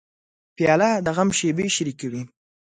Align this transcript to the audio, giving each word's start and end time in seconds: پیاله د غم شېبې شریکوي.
پیاله 0.55 0.89
د 1.05 1.07
غم 1.15 1.29
شېبې 1.37 1.65
شریکوي. 1.75 2.21